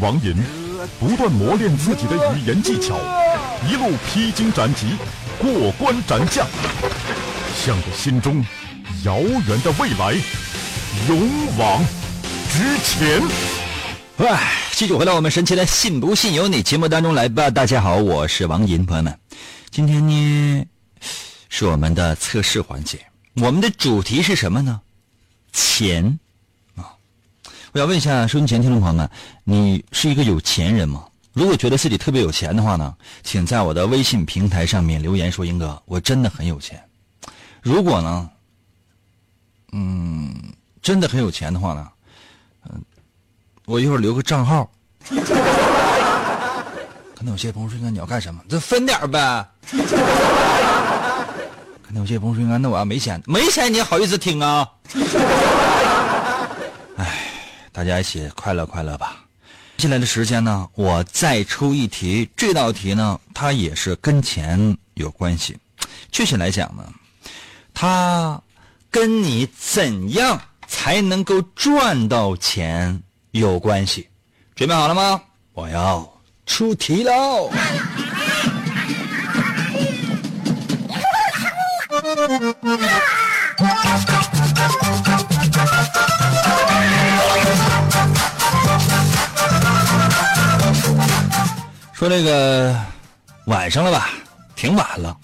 [0.00, 0.34] 王银
[0.98, 2.98] 不断磨练自己的语言技巧。
[3.68, 4.96] 一路披荆斩棘，
[5.38, 6.46] 过关斩将，
[7.62, 8.42] 向着心中
[9.04, 10.14] 遥远的未来
[11.06, 11.20] 勇
[11.58, 11.84] 往
[12.50, 13.20] 直前。
[14.26, 17.50] 哎，继续回到我们神奇的“信不信由你”节目当中来吧。
[17.50, 19.14] 大家好，我是王银，朋友们，
[19.70, 20.64] 今天呢
[21.56, 22.98] 是我们的测试环节，
[23.34, 24.80] 我们的主题是什么呢？
[25.52, 26.18] 钱
[26.74, 26.90] 啊！
[27.70, 29.08] 我要问一下收音前听众朋友们，
[29.44, 31.06] 你是一个有钱人吗？
[31.32, 36.82] 如果觉得自己特别有钱的话呢，请在我的微信平台上面留言说：“英哥，我真的很有钱。”
[37.62, 38.28] 如果呢，
[39.70, 40.34] 嗯，
[40.82, 41.88] 真的很有钱的话呢，
[42.68, 42.82] 嗯，
[43.64, 44.68] 我一会儿留个账号。
[47.14, 48.42] 可能有些朋友说：“应该你要干什么？
[48.48, 49.48] 这分点呗。”
[51.94, 54.68] 可能有些朋友说：“应该那我要没钱，没钱你也好意思听啊？”
[56.98, 57.30] 哎，
[57.70, 59.24] 大家一起快乐快乐吧。
[59.76, 62.28] 接下来的时间呢，我再出一题。
[62.36, 65.56] 这道题呢，它也是跟钱有关系。
[66.10, 66.82] 具体来讲呢，
[67.72, 68.42] 它
[68.90, 74.08] 跟你怎样才能够赚到钱有关系。
[74.56, 75.22] 准备好了吗？
[75.52, 76.12] 我要
[76.44, 77.52] 出题喽！
[91.92, 92.74] 说这个
[93.46, 94.08] 晚上了吧，
[94.56, 95.16] 挺晚了。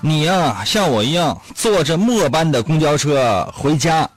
[0.00, 4.08] 你呀，像我一样坐着末班的公交车回家。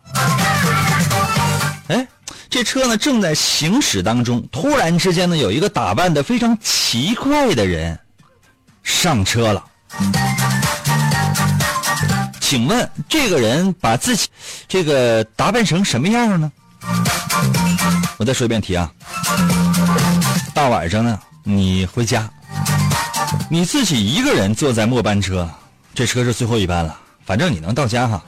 [1.87, 2.07] 哎
[2.49, 7.99] 这车呢正在行驶当中，突然之间呢有一个打扮的非常奇怪的人
[8.83, 9.63] 上车了。
[12.39, 14.27] 请问这个人把自己
[14.67, 16.51] 这个打扮成什么样呢？
[18.17, 18.91] 我再说一遍题啊，
[20.53, 22.29] 大晚上呢，你回家，
[23.49, 25.49] 你自己一个人坐在末班车，
[25.95, 28.21] 这车是最后一班了，反正你能到家哈。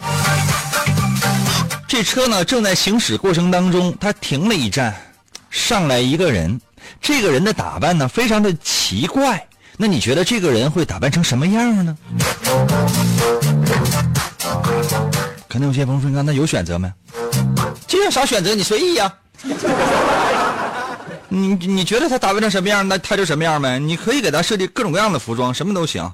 [1.88, 4.96] 这车呢正在行驶过程当中，它停了一站，
[5.52, 6.60] 上来一个人，
[7.00, 9.46] 这个人的打扮呢非常的奇怪，
[9.78, 11.98] 那你觉得这个人会打扮成什么样呢？
[15.48, 16.92] 可能有些朋友说，那有选择没？
[17.88, 18.54] 这有啥选择？
[18.56, 19.14] 你随意呀、
[21.30, 23.80] 你你觉得他打扮成什么样，那他就什么样呗。
[23.80, 26.12] 你可以给他设计各种各样的服装，什么都行。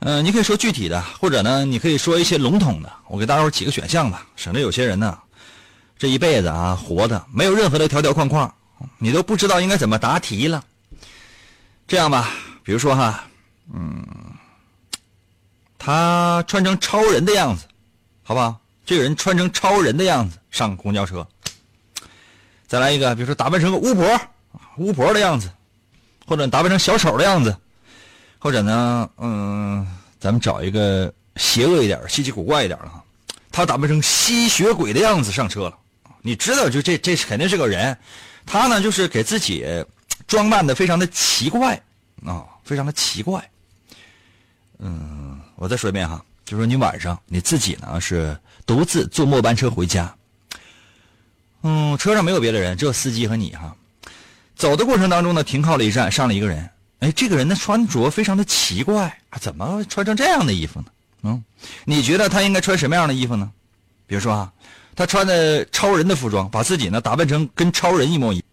[0.00, 2.92] 嗯、你可以说具体的，或者呢，你可以说一些笼统的。
[3.08, 5.16] 我给大伙儿几个选项吧，省得有些人呢，
[5.98, 8.52] 这一辈子啊活的没有任何的条条框框，
[8.98, 10.62] 你都不知道应该怎么答题了。
[11.86, 12.30] 这样吧，
[12.64, 13.24] 比如说哈，
[13.72, 14.04] 嗯，
[15.78, 17.64] 他穿成超人的样子，
[18.22, 18.58] 好不好？
[18.86, 21.26] 这个人穿成超人的样子上公交车。
[22.66, 24.20] 再来一个，比如说打扮成个巫婆，
[24.78, 25.50] 巫婆的样子，
[26.26, 27.56] 或者打扮成小丑的样子，
[28.38, 29.86] 或者呢，嗯，
[30.18, 32.90] 咱们找一个邪恶一点、稀奇古怪一点的，
[33.52, 35.78] 他打扮成吸血鬼的样子上车了。
[36.22, 37.96] 你知道，就这这肯定是个人，
[38.46, 39.66] 他呢就是给自己
[40.26, 41.80] 装扮的非常的奇怪
[42.24, 43.50] 啊、非常的奇怪。
[44.78, 50.14] 嗯，我再说一遍哈，就说你晚上你自己呢是独自坐末班车回家，
[51.62, 53.74] 嗯，车上没有别的人，只有司机和你哈。
[54.56, 56.68] 走的过程当中呢，停靠了一站，上了一个人。
[57.00, 60.86] 哎，这个人的穿着非常的奇怪，怎么穿成这样的衣服呢？
[61.22, 61.44] 嗯，
[61.84, 63.50] 你觉得他应该穿什么样的衣服呢？
[64.06, 64.52] 比如说啊，
[64.94, 68.44] 他穿的超人的服装，把自己呢打扮成跟超人一模一样。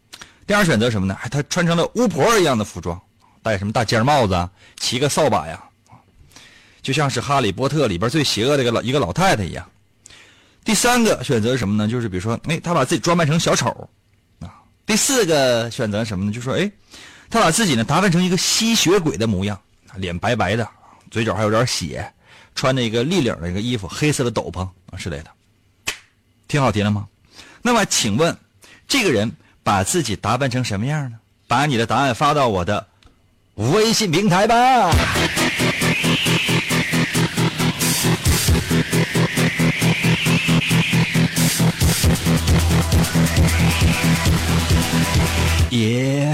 [0.47, 1.17] 第二选择什么呢？
[1.21, 3.00] 哎，他穿成了巫婆一样的服装，
[3.43, 4.49] 戴什么大尖帽子啊，
[4.80, 5.63] 骑个扫把呀，
[6.82, 9.67] 就像是《哈利波特》里边最邪恶的一个老一个老太太一样。
[10.63, 11.89] 第三个选择是什么呢？
[11.89, 13.89] 就是比如说，哎，他把自己装扮成小丑，
[14.39, 14.62] 啊。
[14.86, 16.32] 第四个选择什么呢？
[16.32, 16.71] 就说，哎，
[17.30, 19.60] 他把自己呢打扮成一个吸血鬼的模样，
[19.95, 20.67] 脸白白的，
[21.10, 22.13] 嘴角还有点血，
[22.54, 25.32] 穿着一个立领的一个衣服，黑色的斗篷啊之类的。
[26.47, 27.08] 听好题了吗？
[27.63, 28.38] 那么，请问
[28.88, 29.32] 这个人
[29.63, 31.17] 把自己打扮成什么样呢？
[31.47, 32.88] 把你的答案发到我的
[33.55, 34.91] 微信平台吧。
[45.69, 46.27] 耶、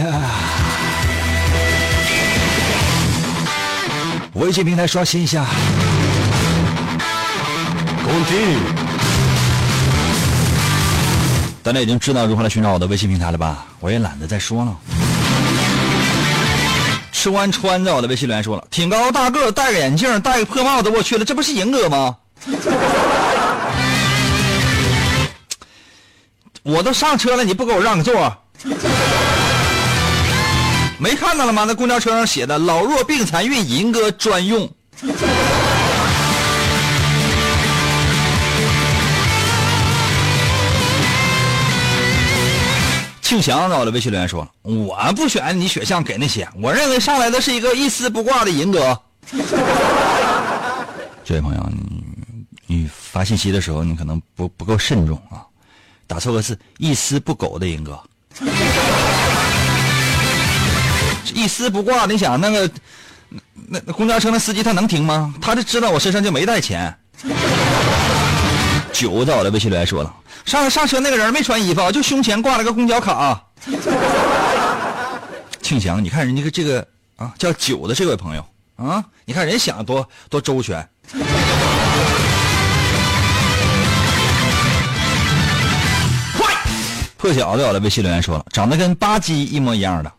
[4.33, 5.45] 微信平台刷新一下。
[8.03, 8.57] Continue。
[11.61, 13.65] 大家已经知道如何来寻找我的微信平台了吧？
[13.79, 14.77] 我也懒得再说了。
[17.17, 22.15] 吃完穿着我的微信留言说了，挺高大个，戴个眼镜，戴个破帽子，我去了，这不是银哥吗？
[26.61, 28.37] 我都上车了，你不给我让个座？
[30.99, 31.63] 没看到了吗？
[31.67, 34.69] 那公交车上写的“老弱病残孕银哥专用”。
[43.27, 48.97] 庆祥在我的微信留言说：“我不选你选项给那些，我认为上来的是一个一丝不挂的银哥。
[51.25, 52.05] ”这位朋友，你
[52.67, 55.43] 你发信息的时候，你可能不不够慎重啊，
[56.07, 58.01] 打错个字，一丝不苟的银哥。
[61.35, 62.71] 一丝不挂，你想那个
[63.67, 65.35] 那那公交车那司机他能听吗？
[65.41, 66.97] 他就知道我身上就没带钱。
[68.93, 70.13] 九在我的微信留言说了，
[70.45, 73.41] 上上车那个人没穿衣服，就胸前挂了个公交卡。
[75.61, 78.45] 庆祥，你看人家个这个啊叫九的这位朋友
[78.77, 80.87] 啊，你看人想多多周全。
[87.17, 90.11] 破晓在我的微信留言说了，长得跟巴基一模一样的。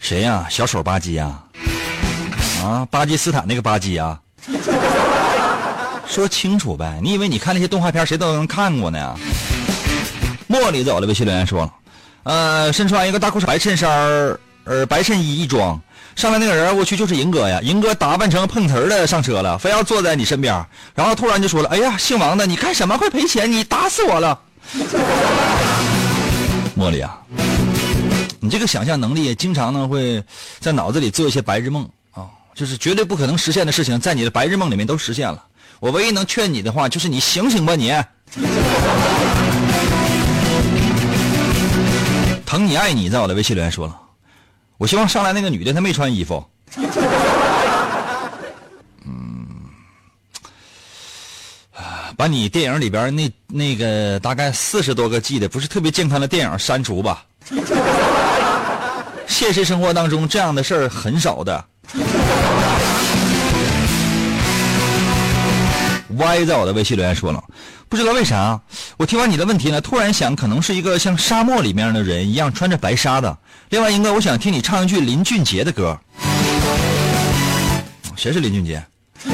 [0.00, 1.38] 谁呀、小丑吧唧呀、
[2.62, 2.86] 啊？
[2.90, 4.18] 巴基斯坦那个吧唧呀、
[6.14, 7.00] 说清楚呗！
[7.02, 9.18] 你以为你看那些动画片谁都能看过呢？
[10.48, 11.74] 茉莉走了微信留言说了，
[12.22, 15.80] 呃，身穿一个大裤衩、白衬衫儿、呃白衬衣一装，
[16.14, 17.60] 上来那个人我去就是银哥呀！
[17.64, 22.96] 银哥打扮成碰瓷儿的上车了，非要坐在你身边，然后突然就说了：“哎呀，姓王的，你干什么？
[22.96, 23.50] 快赔钱！
[23.50, 24.38] 你打死我了！”
[26.78, 27.18] 茉莉啊，
[28.38, 30.22] 你这个想象能力经常呢会
[30.60, 35.42] 在脑子里做一些白日梦啊，就是绝对不可能实现的事情，在你的白日梦里面都实现了。
[35.84, 37.92] 我唯一能劝你的话就是你醒醒吧你。
[42.46, 43.94] 疼你爱你在我的微信留言说了，
[44.78, 46.42] 我希望上来那个女的她没穿衣服。
[49.04, 49.46] 嗯，
[52.16, 57.26] 把你电影里边那那个大概四十多个 G 的不是特别健康的电影删除吧。
[59.26, 61.62] 现实生活当中这样的事儿很少的。
[66.18, 67.42] 歪在我的微信留言说了，
[67.88, 68.60] 不知道为啥，
[68.96, 73.38] 我听完你的问题呢，突然想，可能是一个像沙漠里面的人一样穿着白纱的。
[73.70, 75.98] 另外，英哥，我想听你唱一句林俊杰的歌。
[78.16, 78.82] 谁是林俊杰？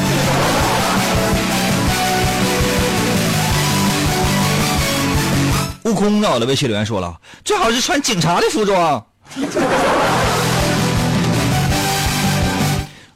[5.85, 9.05] 悟空在我的微信留言说了，最好是穿警察的服装。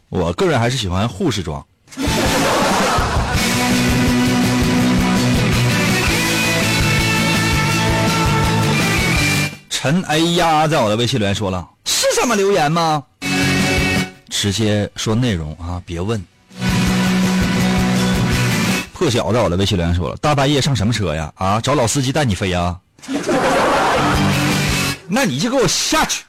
[0.08, 1.64] 我个人还是喜欢护士装。
[9.84, 13.02] 陈哎呀，在我的微信留言说了，是这么留言吗？
[14.30, 16.18] 直接说内容啊，别问。
[18.94, 21.30] 破晓在我的微信留言说了，大半夜上什么车呀？
[21.36, 22.74] 啊，找老司机带你飞呀？
[25.06, 26.24] 那你就给我下去。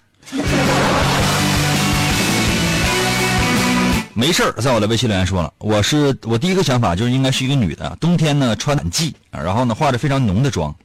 [4.14, 10.76] 没事儿，在我的微信留言说了，我是我第一个想法就是应该是一个女的，冬天呢穿暖季，然后呢化着非常浓的妆。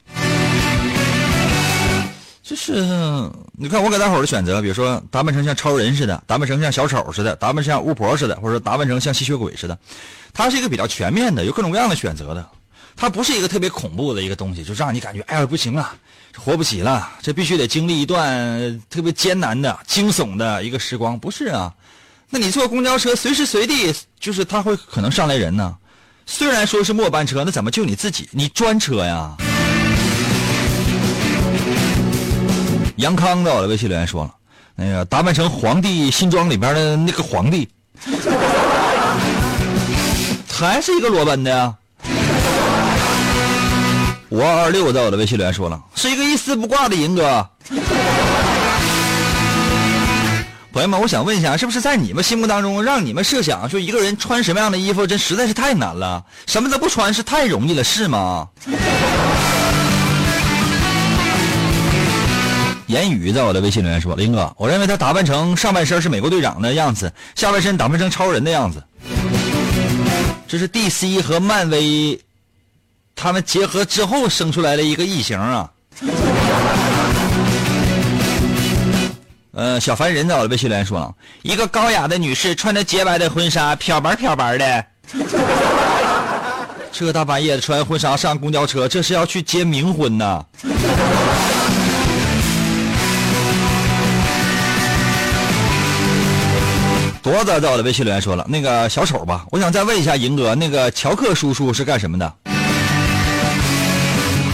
[2.50, 2.72] 就是
[3.52, 9.78] 你看我给大伙儿的选择，比如说打扮成像超人似的，打扮成像小丑似的，打扮像巫婆似的，或者打扮成像吸血鬼似的，
[10.34, 12.44] 它是一个比较全面的，有各种各样的选择的。
[12.96, 15.94] 它不是一个特别恐怖的一个东西，就让你感觉哎呀不行啊，
[16.36, 21.16] 活不起了，这必须得经历一段特别艰难的、惊悚的一个时光。
[21.16, 21.72] 不是啊，
[22.30, 25.76] 那你坐公交车，随时随地就是他会可能上来人呢。
[26.26, 28.28] 虽然说是末班车，那怎么就你自己？
[28.32, 29.36] 你专车呀？
[33.00, 34.30] 杨康在我的微信留言说了，
[34.76, 37.66] 那个打扮成皇帝新装里边的那个皇帝，
[40.46, 41.74] 还是一个裸奔的呀。
[44.28, 47.48] 五二二六在我的微信留言说了，是一个一丝不挂的银哥。
[50.72, 58.46] 朋友们，我想问一下，是不是在你们心目当中，让你们设想说一个人穿什么样的衣服，真实在是太难了，什么都不穿是太容易了，是吗？
[62.90, 68.82] 言语在我的微信留言说：“林哥，我认为他打扮成上半身是美国队长的样子，下半身打扮成超人的样子。
[70.48, 72.20] 这是 DC 和漫威
[73.14, 75.70] 他们结合之后生出来的一个异形啊。”
[79.52, 84.84] 呃，小凡人在我的微信留言说：“一个高雅的女士穿着洁白的婚纱，漂白漂白的。
[86.90, 90.44] 这大半夜的穿婚纱上公交车，这是要去结冥婚呐！”
[97.30, 102.34] 铎子在我的微信留言说了，那个小丑吧，我想再问一下银哥，那个乔克叔叔是干什么的？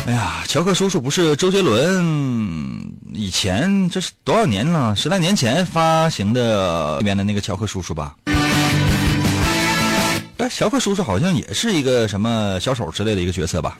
[0.06, 4.94] 哎呀，乔克叔叔不是周杰伦以前这是多少年了？
[4.94, 8.14] 十来年前发行的里面的那个乔克叔叔吧？
[10.36, 13.78] 哎，乔克叔叔好像也是一个什么小丑之类的一个角色吧？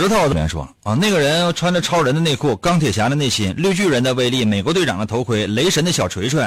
[0.00, 6.42] 石头这边说啊，那个人穿着超人的内裤、钢铁侠的内心、绿巨人的威力、美国队长的头盔、雷神的小锤锤，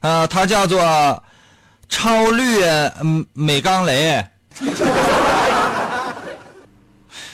[0.00, 1.22] 啊，他叫做
[1.90, 2.64] 超绿
[3.02, 4.24] 嗯美钢雷。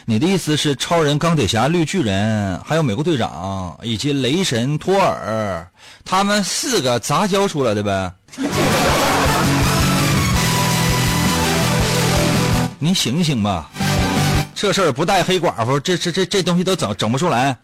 [0.04, 5.64] 你的意思是超人、钢铁侠、绿巨人，还有美国队长以及雷神托尔，
[6.04, 8.12] 他们四个杂交出来的呗？
[12.80, 13.70] 你醒醒吧！
[14.62, 17.56] 这事儿不带黑寡妇，这这这这东西都整整不出来。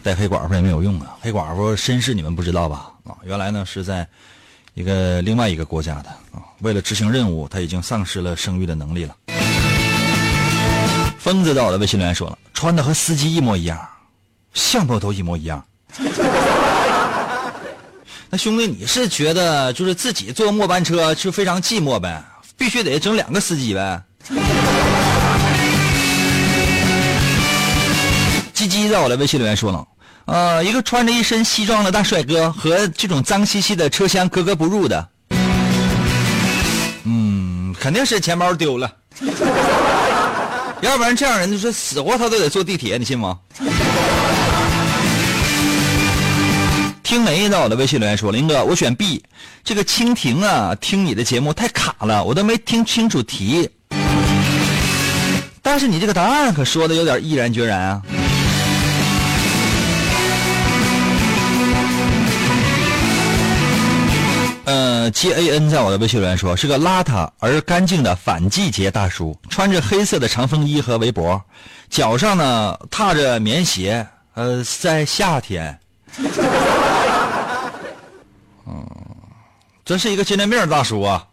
[0.00, 1.16] 带黑寡妇也没有用啊！
[1.20, 2.88] 黑寡妇身世你们不知道吧？
[3.02, 4.06] 啊，原来呢是在
[4.74, 9.16] 一个另外一个国家的啊，为了执行任务，他已经丧失了生育的能力了。
[11.18, 13.76] 疯子在我的微信留言说了，穿的和司机一模一样，
[14.54, 15.64] 相貌都一模一样。
[18.30, 22.22] 那兄弟，你是觉得就是自己坐末班车就非常寂寞呗？
[22.56, 24.00] 必须得整两个司机呗？
[28.52, 29.86] 鸡鸡在我的微信留言说了，
[30.26, 35.08] 呃，一个穿着一身西装的大帅哥和这种脏兮兮的车厢格格不入的，
[37.04, 38.92] 嗯，肯定是钱包丢了，
[40.82, 43.38] 要不然这样人就是死活他都得坐地铁，你信吗？
[47.02, 49.24] 听梅在我的微信留言说，林哥，我选 B，
[49.64, 53.68] 这个蜻蜓啊，听你的节目太卡了，我都没听清楚题。
[55.72, 58.02] 但是你这个答案可说的有点毅然决然啊。
[64.64, 71.40] 呃，G A N 在我的微信留言说是个邋遢而干净的反季节大叔，穿着黑色的长风衣和围脖，
[71.88, 74.04] 脚上呢踏着棉鞋。
[74.34, 75.78] 呃，在夏天，
[78.66, 78.84] 嗯，
[79.84, 81.24] 这是一个精神病大叔啊。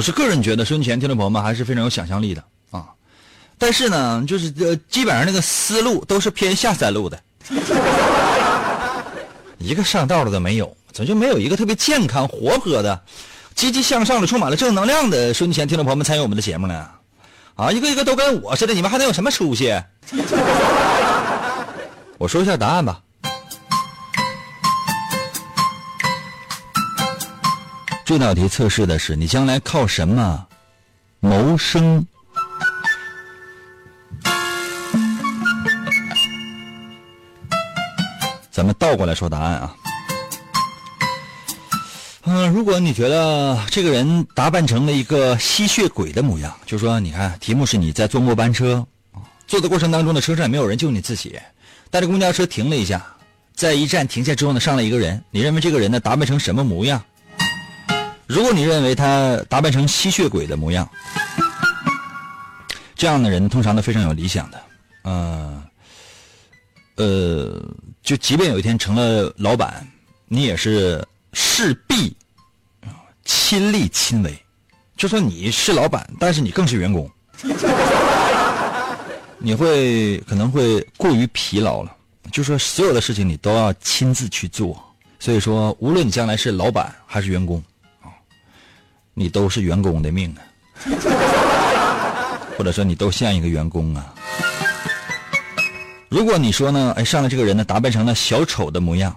[0.00, 2.86] 我是个人觉得，收音前听众朋友们还是非常有想象力的啊。
[3.58, 7.20] 但是呢，就是呃，基本上那个思路都是偏下三路的，
[9.58, 12.98] 一个上道的都没有，怎么就没有一个特别健康、活泼的、
[13.54, 16.88] 积极向上的、充满了正能量的收音前听众朋友们参与我们的节目呢？
[17.56, 19.70] 啊，一个一个都跟我似的，你们还能有什么出息？
[22.16, 23.02] 我说一下答案吧。
[28.10, 30.44] 这道题测试的是你将来靠什么
[31.20, 32.04] 谋生？
[38.50, 39.76] 咱们倒过来说答案啊。
[42.22, 48.84] 嗯、如果你觉得这个人打扮成了一个吸血鬼的模样，就说你看，题目是你在坐末班车，
[49.46, 51.38] 坐的过程当中的，车上没有人，就你自己，
[51.90, 53.06] 带着公交车停了一下，
[53.54, 57.00] 在一站停下之后呢，上来一个人，你认为这个人呢打扮成什么模样？
[58.30, 60.88] 如果你认为他打扮成吸血鬼的模样，
[62.94, 64.62] 这样的人通常都非常有理想的，
[65.02, 65.60] 嗯、
[66.94, 67.60] 呃，
[68.04, 69.84] 就即便有一天成了老板，
[70.28, 72.16] 你也是势必
[73.24, 74.40] 亲力亲为。
[74.96, 77.10] 就说你是老板，但是你更是员工，
[79.38, 81.96] 你会可能会过于疲劳了。
[82.30, 84.80] 就说所有的事情你都要亲自去做，
[85.18, 87.60] 所以说无论你将来是老板还是员工，
[89.20, 90.40] 你都是员工的命啊，
[92.56, 94.14] 或者说你都像一个员工啊。
[96.08, 99.14] 如果你说呢，哎，上来这个人呢打扮成了小丑的模样，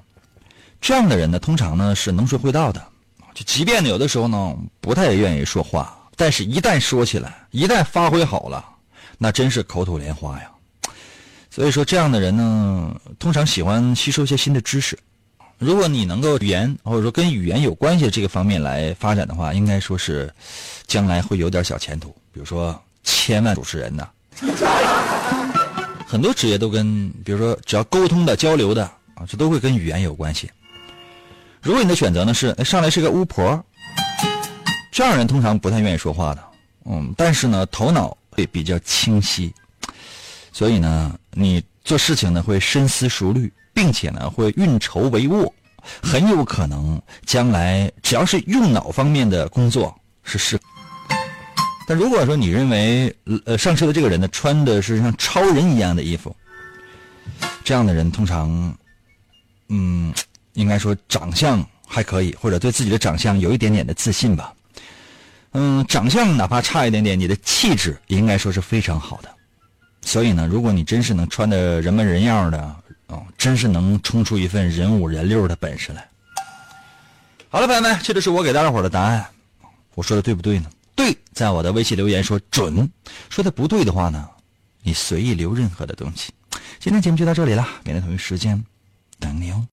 [0.82, 2.86] 这样的人呢，通常呢是能说会道的，
[3.34, 8.62] 就即便呢有的时候呢不太愿意说话，但是一旦说起来，一旦发挥好了，
[9.18, 10.50] 那真是口吐莲花呀。
[11.50, 15.00] 所以说，这样的人呢，通常喜欢吸收一些新的知识。
[15.64, 20.32] 如果你能够语言或者说跟语言有关系的这个方面来发展的话，应该说是
[20.86, 22.10] 将来会有点小前途。
[22.34, 24.10] 比如说，千万主持人呐、
[26.06, 28.84] 很多职业都跟，比如说只要沟通的、交流的
[29.14, 30.50] 啊，这都会跟语言有关系。
[31.62, 33.64] 如果你的选择呢是上来是个巫婆，
[34.92, 36.44] 这样人通常不太愿意说话的，
[36.86, 39.54] 嗯，但是呢头脑会比较清晰，
[40.52, 45.52] 所以呢你做事情呢会深思熟虑，并且呢会运筹帷幄，
[46.02, 49.94] 很有可能将来只要是用脑方面的工作
[50.24, 50.60] 是适。
[51.88, 53.14] 但如果说你认为
[53.46, 56.34] 呃上车的这个人呢穿的是像超人一样的衣服，
[57.64, 58.74] 这样的人通常，
[59.70, 60.14] 嗯，
[60.54, 64.54] 应该说长相还可以，或者对自己的长相有一点点的自信吧。
[65.52, 69.30] 嗯，长相哪怕差一点点，你的气质应该说是非常好的。
[70.02, 72.76] 所以呢，如果你真是能穿的人模人样的，
[73.14, 76.08] 哦，真是能冲出一份人五人六的本事来。
[77.50, 79.24] 好了，朋友们，这就是我给大家伙的答案。
[79.94, 80.68] 我说的对不对呢？
[80.96, 82.90] 对，在我的微信留言说准。
[83.30, 84.28] 说的不对的话呢，
[84.82, 86.34] 你随意留任何的东西。
[86.80, 88.64] 今天节目就到这里了，明天同一时间
[89.20, 89.62] 等你哦。